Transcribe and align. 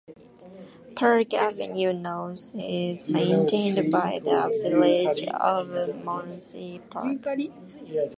Park 0.95 1.31
Avenue 1.35 1.93
North 1.93 2.55
is 2.55 3.07
maintained 3.07 3.91
by 3.91 4.17
the 4.23 4.47
Village 4.63 5.21
of 5.31 5.69
Munsey 6.03 6.81
Park. 6.89 7.17